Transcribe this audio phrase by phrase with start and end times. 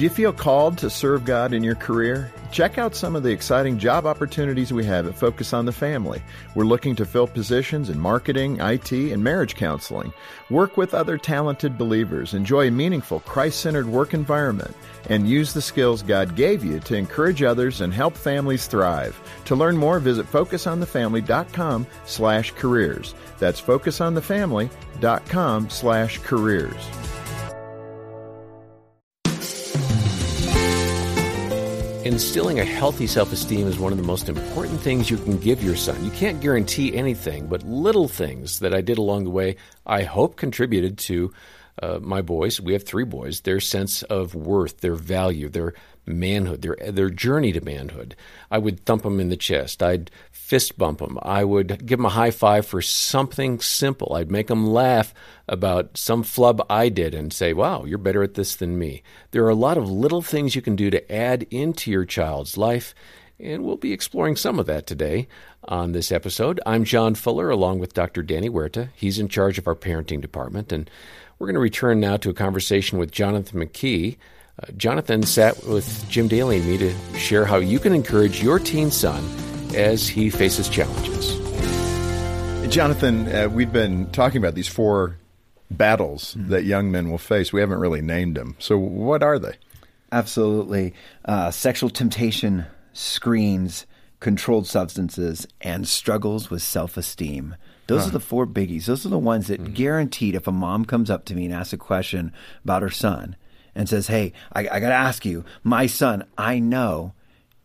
[0.00, 2.32] Do you feel called to serve God in your career?
[2.50, 6.22] Check out some of the exciting job opportunities we have at Focus on the Family.
[6.54, 10.14] We're looking to fill positions in marketing, IT, and marriage counseling.
[10.48, 14.74] Work with other talented believers, enjoy a meaningful, Christ centered work environment,
[15.10, 19.20] and use the skills God gave you to encourage others and help families thrive.
[19.44, 23.14] To learn more, visit focusonthefamily.com slash careers.
[23.38, 27.09] That's focusonthefamily.com slash careers.
[32.10, 35.62] Instilling a healthy self esteem is one of the most important things you can give
[35.62, 36.04] your son.
[36.04, 39.54] You can't guarantee anything, but little things that I did along the way,
[39.86, 41.32] I hope contributed to
[41.80, 42.60] uh, my boys.
[42.60, 45.74] We have three boys, their sense of worth, their value, their
[46.06, 48.16] manhood, their their journey to manhood.
[48.50, 49.82] I would thump them in the chest.
[49.82, 51.18] I'd fist bump them.
[51.22, 54.14] I would give them a high five for something simple.
[54.14, 55.14] I'd make them laugh
[55.48, 59.44] about some flub I did and say, "Wow, you're better at this than me." There
[59.44, 62.94] are a lot of little things you can do to add into your child's life.
[63.42, 65.26] And we'll be exploring some of that today
[65.64, 66.60] on this episode.
[66.66, 68.22] I'm John Fuller, along with Dr.
[68.22, 68.90] Danny Huerta.
[68.94, 70.72] He's in charge of our parenting department.
[70.72, 70.90] And
[71.38, 74.18] we're going to return now to a conversation with Jonathan McKee,
[74.62, 78.58] uh, Jonathan sat with Jim Daly and me to share how you can encourage your
[78.58, 79.24] teen son
[79.74, 81.38] as he faces challenges.
[82.72, 85.16] Jonathan, uh, we've been talking about these four
[85.70, 86.50] battles mm-hmm.
[86.50, 87.52] that young men will face.
[87.52, 88.56] We haven't really named them.
[88.58, 89.54] So, what are they?
[90.12, 90.94] Absolutely.
[91.24, 93.86] Uh, sexual temptation, screens,
[94.20, 97.56] controlled substances, and struggles with self esteem.
[97.86, 98.08] Those huh.
[98.08, 98.84] are the four biggies.
[98.84, 99.72] Those are the ones that mm-hmm.
[99.72, 103.34] guaranteed if a mom comes up to me and asks a question about her son,
[103.74, 107.12] and says, Hey, I, I got to ask you, my son, I know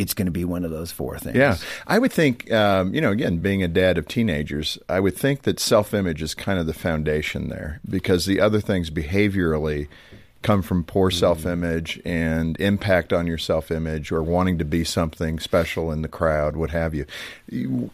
[0.00, 1.36] it's going to be one of those four things.
[1.36, 1.58] Yeah.
[1.86, 5.42] I would think, um, you know, again, being a dad of teenagers, I would think
[5.42, 9.88] that self image is kind of the foundation there because the other things behaviorally
[10.42, 11.18] come from poor mm.
[11.18, 16.02] self image and impact on your self image or wanting to be something special in
[16.02, 17.04] the crowd, what have you.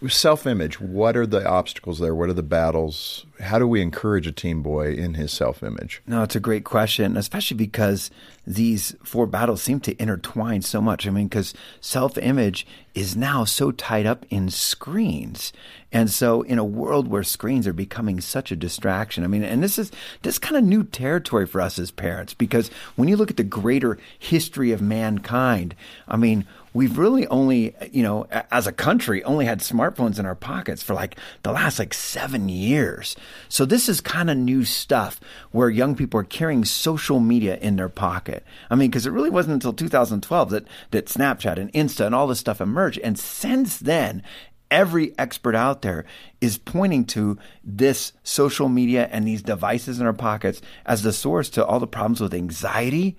[0.09, 2.14] Self image, what are the obstacles there?
[2.14, 3.26] What are the battles?
[3.41, 6.02] How do we encourage a teen boy in his self image?
[6.07, 8.11] No, it's a great question, especially because
[8.47, 11.07] these four battles seem to intertwine so much.
[11.07, 15.52] I mean, because self image is now so tied up in screens.
[15.92, 19.63] And so in a world where screens are becoming such a distraction, I mean, and
[19.63, 19.91] this is
[20.23, 23.45] this kind of new territory for us as parents because when you look at the
[23.45, 25.74] greater history of mankind,
[26.08, 30.35] I mean, we've really only, you know, as a country, only had smartphones in our
[30.35, 33.17] pockets for like the last like seven years.
[33.48, 35.19] So this is kind of new stuff
[35.53, 38.45] where young people are carrying social media in their pocket.
[38.69, 42.27] I mean, because it really wasn't until 2012 that that Snapchat and Insta and all
[42.27, 44.23] this stuff emerged, and since then.
[44.69, 46.05] Every expert out there
[46.41, 51.48] is pointing to this social media and these devices in our pockets as the source
[51.51, 53.17] to all the problems with anxiety,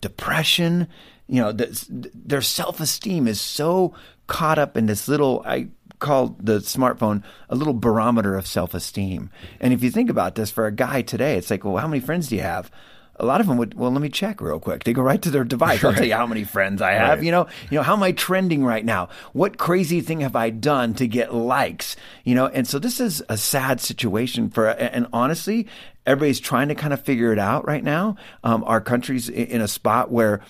[0.00, 0.88] depression,
[1.26, 3.94] you know, the, their self esteem is so
[4.26, 5.68] caught up in this little, I
[5.98, 9.30] call the smartphone a little barometer of self esteem.
[9.60, 12.00] And if you think about this for a guy today, it's like, well, how many
[12.00, 12.70] friends do you have?
[13.20, 14.84] A lot of them would well let me check real quick.
[14.84, 15.84] They go right to their device.
[15.84, 17.18] I'll tell you how many friends i have.
[17.18, 17.24] Right.
[17.24, 19.08] you know you know how am i trending right now?
[19.32, 21.96] What crazy thing have i done to get likes?
[22.24, 25.68] You know and so this is a sad situation for and honestly
[26.06, 28.16] everybody's trying to kind of figure it out right now.
[28.42, 30.40] Um, our country's in a spot where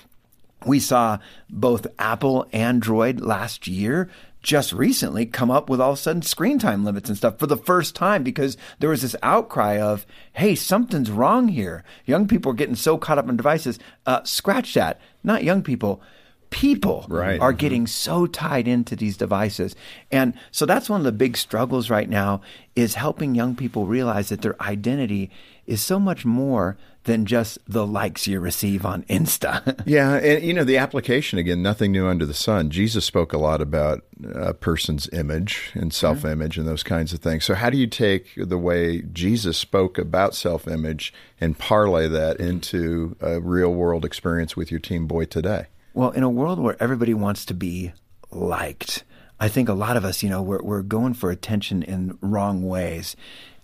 [0.67, 4.11] we saw both Apple, and Android last year
[4.43, 7.47] just recently come up with all of a sudden screen time limits and stuff for
[7.47, 11.85] the first time because there was this outcry of, hey, something's wrong here.
[12.07, 13.79] Young people are getting so caught up in devices.
[14.07, 15.01] Uh, scratch that.
[15.23, 16.03] Not young people.
[16.49, 17.41] People right.
[17.41, 17.59] are mm-hmm.
[17.59, 19.77] getting so tied into these devices.
[20.11, 22.41] And so that's one of the big struggles right now
[22.75, 25.31] is helping young people realize that their identity
[25.67, 29.83] is so much more than just the likes you receive on Insta.
[29.87, 32.71] yeah, and you know the application again, nothing new under the sun.
[32.71, 34.05] Jesus spoke a lot about
[34.35, 35.91] a person's image and mm-hmm.
[35.91, 37.45] self-image and those kinds of things.
[37.45, 43.17] So how do you take the way Jesus spoke about self-image and parlay that into
[43.21, 45.67] a real-world experience with your team boy today?
[45.95, 47.93] Well, in a world where everybody wants to be
[48.31, 49.05] liked,
[49.41, 52.63] I think a lot of us, you know, we're, we're going for attention in wrong
[52.63, 53.17] ways.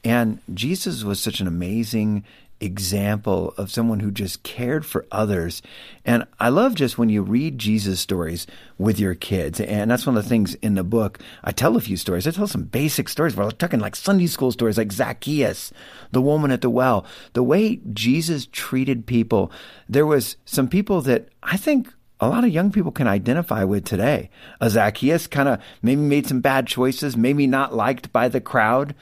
[0.05, 2.25] And Jesus was such an amazing
[2.61, 5.61] example of someone who just cared for others.
[6.05, 8.47] And I love just when you read Jesus stories
[8.79, 9.61] with your kids.
[9.61, 11.19] And that's one of the things in the book.
[11.45, 12.27] I tell a few stories.
[12.27, 13.37] I tell some basic stories.
[13.37, 15.73] We're talking like Sunday school stories like Zacchaeus,
[16.13, 17.05] the woman at the well.
[17.35, 19.53] The way Jesus treated people,
[19.89, 23.85] there was some people that I think a lot of young people can identify with
[23.85, 24.31] today.
[24.61, 28.95] A Zacchaeus kind of maybe made some bad choices, maybe not liked by the crowd,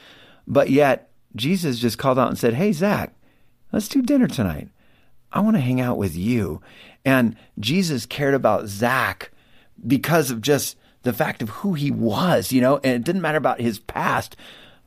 [0.47, 3.13] but yet Jesus just called out and said, Hey, Zach,
[3.75, 4.69] Let's do dinner tonight.
[5.33, 6.61] I want to hang out with you.
[7.03, 9.31] And Jesus cared about Zach
[9.85, 13.37] because of just the fact of who he was, you know, and it didn't matter
[13.37, 14.37] about his past,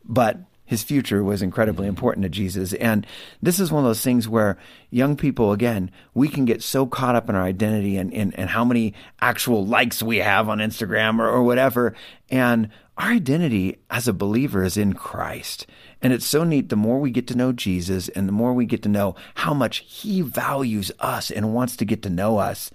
[0.04, 1.90] but his future was incredibly mm-hmm.
[1.90, 2.72] important to Jesus.
[2.72, 3.06] And
[3.42, 4.56] this is one of those things where
[4.88, 8.48] young people, again, we can get so caught up in our identity and, and, and
[8.48, 11.94] how many actual likes we have on Instagram or, or whatever.
[12.30, 15.66] And our identity as a believer is in Christ.
[16.02, 16.68] And it's so neat.
[16.68, 19.54] The more we get to know Jesus and the more we get to know how
[19.54, 22.70] much he values us and wants to get to know us,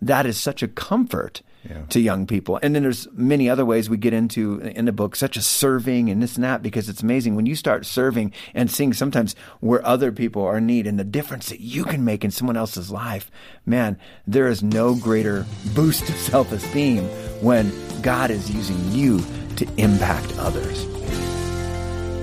[0.00, 1.82] that is such a comfort yeah.
[1.88, 2.58] to young people.
[2.62, 6.10] And then there's many other ways we get into in the book, such as serving
[6.10, 9.84] and this and that, because it's amazing when you start serving and seeing sometimes where
[9.84, 12.90] other people are in need and the difference that you can make in someone else's
[12.90, 13.30] life.
[13.66, 17.04] Man, there is no greater boost of self esteem
[17.40, 17.72] when
[18.02, 19.24] God is using you
[19.56, 20.84] to impact others.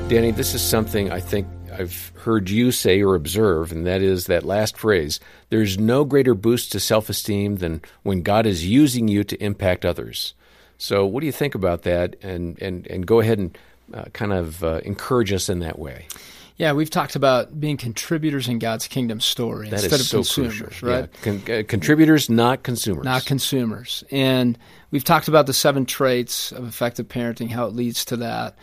[0.10, 4.28] Danny, this is something I think I've heard you say or observe, and that is
[4.28, 5.20] that last phrase
[5.50, 9.86] there's no greater boost to self esteem than when God is using you to impact
[9.86, 10.34] others.
[10.78, 12.16] So, what do you think about that?
[12.22, 13.58] And, and, and go ahead and
[13.94, 16.08] uh, kind of uh, encourage us in that way.
[16.62, 20.60] Yeah, we've talked about being contributors in God's kingdom story that instead of so consumers,
[20.60, 20.90] crucial.
[20.90, 21.10] right?
[21.12, 21.22] Yeah.
[21.24, 23.04] Con- uh, contributors, not consumers.
[23.04, 24.04] Not consumers.
[24.12, 24.60] And
[24.92, 28.60] we've talked about the seven traits of effective parenting, how it leads to that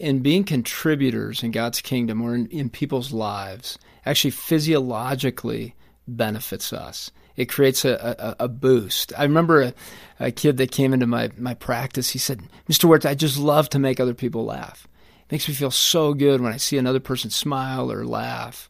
[0.00, 5.76] And being contributors in God's kingdom or in, in people's lives actually physiologically
[6.08, 7.12] benefits us.
[7.36, 9.12] It creates a, a, a boost.
[9.16, 9.74] I remember a,
[10.18, 12.10] a, kid that came into my, my practice.
[12.10, 12.86] He said, Mr.
[12.86, 14.88] Huerta, I just love to make other people laugh.
[15.30, 18.68] Makes me feel so good when I see another person smile or laugh.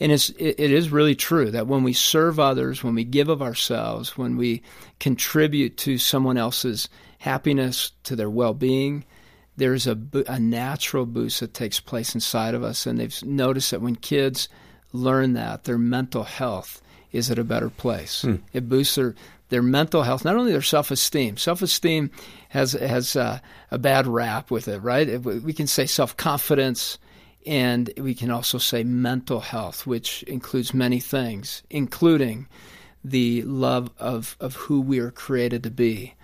[0.00, 3.28] And it's, it, it is really true that when we serve others, when we give
[3.28, 4.62] of ourselves, when we
[4.98, 6.88] contribute to someone else's
[7.18, 9.04] happiness, to their well being,
[9.56, 9.96] there's a,
[10.26, 12.84] a natural boost that takes place inside of us.
[12.86, 14.48] And they've noticed that when kids
[14.92, 18.22] learn that, their mental health is at a better place.
[18.22, 18.36] Hmm.
[18.52, 19.14] It boosts their,
[19.50, 21.36] their mental health, not only their self esteem.
[21.36, 22.10] Self esteem
[22.48, 23.38] has, has uh,
[23.70, 25.18] a bad rap with it, right?
[25.20, 26.98] We can say self confidence,
[27.46, 32.48] and we can also say mental health, which includes many things, including
[33.04, 36.14] the love of, of who we are created to be.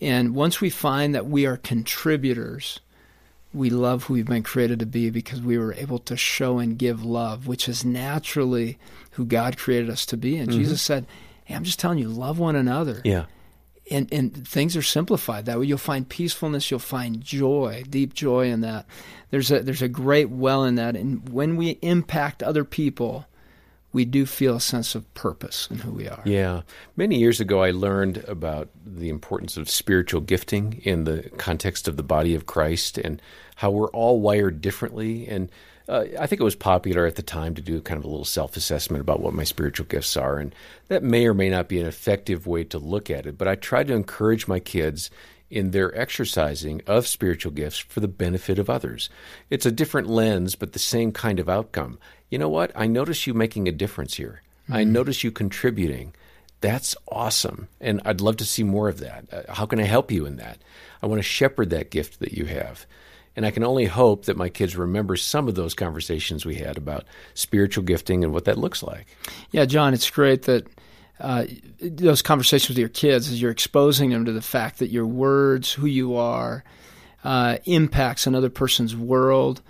[0.00, 2.80] And once we find that we are contributors,
[3.52, 6.78] we love who we've been created to be because we were able to show and
[6.78, 8.78] give love, which is naturally
[9.12, 10.36] who God created us to be.
[10.36, 10.58] And mm-hmm.
[10.58, 11.06] Jesus said,
[11.44, 13.00] Hey, I'm just telling you, love one another.
[13.04, 13.24] Yeah.
[13.90, 15.64] And, and things are simplified that way.
[15.64, 16.70] You'll find peacefulness.
[16.70, 18.84] You'll find joy, deep joy in that.
[19.30, 20.94] There's a there's a great well in that.
[20.94, 23.26] And when we impact other people,
[23.92, 26.22] we do feel a sense of purpose in who we are.
[26.24, 26.62] Yeah.
[26.96, 31.96] Many years ago, I learned about the importance of spiritual gifting in the context of
[31.96, 33.22] the body of Christ and
[33.56, 35.26] how we're all wired differently.
[35.26, 35.50] And
[35.88, 38.26] uh, I think it was popular at the time to do kind of a little
[38.26, 40.38] self assessment about what my spiritual gifts are.
[40.38, 40.54] And
[40.88, 43.38] that may or may not be an effective way to look at it.
[43.38, 45.10] But I try to encourage my kids
[45.50, 49.08] in their exercising of spiritual gifts for the benefit of others.
[49.50, 51.98] It's a different lens, but the same kind of outcome
[52.30, 52.72] you know what?
[52.74, 54.42] I notice you making a difference here.
[54.64, 54.74] Mm-hmm.
[54.74, 56.14] I notice you contributing.
[56.60, 57.68] That's awesome.
[57.80, 59.26] And I'd love to see more of that.
[59.32, 60.58] Uh, how can I help you in that?
[61.02, 62.86] I want to shepherd that gift that you have.
[63.36, 66.76] And I can only hope that my kids remember some of those conversations we had
[66.76, 67.04] about
[67.34, 69.06] spiritual gifting and what that looks like.
[69.52, 70.66] Yeah, John, it's great that
[71.20, 71.44] uh,
[71.80, 75.72] those conversations with your kids as you're exposing them to the fact that your words,
[75.72, 76.64] who you are,
[77.24, 79.62] uh, impacts another person's world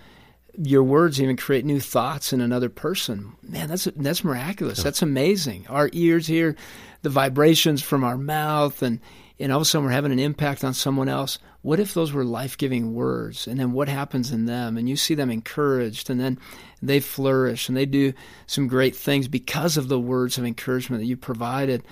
[0.60, 3.34] your words even create new thoughts in another person.
[3.42, 4.82] Man, that's that's miraculous.
[4.82, 5.66] That's amazing.
[5.68, 6.56] Our ears hear
[7.02, 9.00] the vibrations from our mouth, and
[9.40, 11.38] and all of a sudden we're having an impact on someone else.
[11.62, 13.46] What if those were life giving words?
[13.46, 14.76] And then what happens in them?
[14.76, 16.38] And you see them encouraged, and then
[16.80, 18.12] they flourish and they do
[18.46, 21.84] some great things because of the words of encouragement that you provided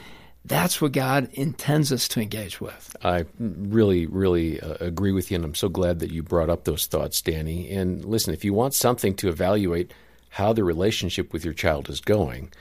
[0.46, 2.96] that's what God intends us to engage with.
[3.02, 6.64] I really, really uh, agree with you, and I'm so glad that you brought up
[6.64, 7.68] those thoughts, Danny.
[7.70, 9.92] And listen, if you want something to evaluate
[10.30, 12.52] how the relationship with your child is going,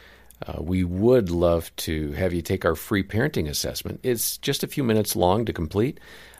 [0.45, 3.99] uh, we would love to have you take our free parenting assessment.
[4.03, 5.99] It's just a few minutes long to complete.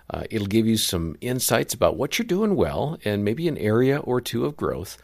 [0.10, 3.98] Uh, it'll give you some insights about what you're doing well and maybe an area
[3.98, 4.98] or two of growth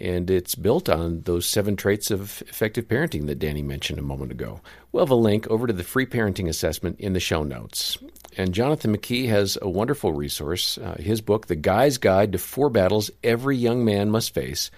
[0.00, 4.30] and it's built on those seven traits of effective parenting that Danny mentioned a moment
[4.30, 4.60] ago.
[4.92, 7.98] We'll have a link over to the free parenting assessment in the show notes.
[8.36, 10.78] And Jonathan McKee has a wonderful resource.
[10.78, 14.70] Uh, his book, The Guy's Guide to Four Battles Every Young Man Must Face,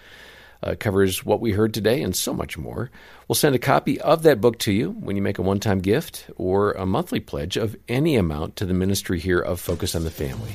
[0.62, 2.90] uh, covers what we heard today and so much more.
[3.28, 5.80] We'll send a copy of that book to you when you make a one time
[5.80, 10.04] gift or a monthly pledge of any amount to the ministry here of Focus on
[10.04, 10.52] the Family.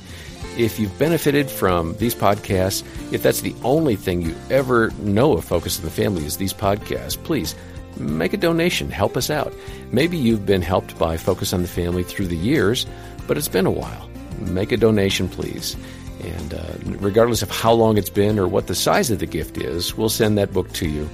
[0.58, 5.44] If you've benefited from these podcasts, if that's the only thing you ever know of
[5.44, 7.56] Focus on the Family is these podcasts, please
[7.98, 8.90] make a donation.
[8.90, 9.54] Help us out.
[9.92, 12.86] Maybe you've been helped by Focus on the Family through the years,
[13.28, 14.10] but it's been a while.
[14.40, 15.76] Make a donation, please.
[16.26, 19.58] And uh, regardless of how long it's been or what the size of the gift
[19.58, 21.10] is, we'll send that book to you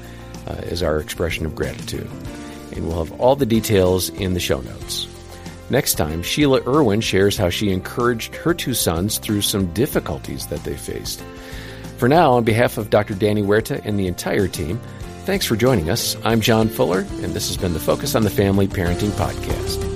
[0.47, 2.09] uh, as our expression of gratitude.
[2.73, 5.07] And we'll have all the details in the show notes.
[5.69, 10.63] Next time, Sheila Irwin shares how she encouraged her two sons through some difficulties that
[10.63, 11.23] they faced.
[11.97, 13.13] For now, on behalf of Dr.
[13.13, 14.81] Danny Huerta and the entire team,
[15.25, 16.17] thanks for joining us.
[16.23, 19.90] I'm John Fuller, and this has been the Focus on the Family Parenting Podcast.